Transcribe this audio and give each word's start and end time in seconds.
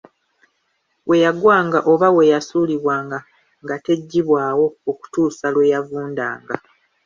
We 1.07 1.15
yagwanga 1.25 1.77
oba 1.91 2.07
we 2.15 2.23
yasuulibwanga 2.33 3.17
nga 3.63 3.75
teggibwawo 3.85 4.65
okutuusa 4.91 5.45
lwe 5.53 5.65
yavundanga. 5.73 6.55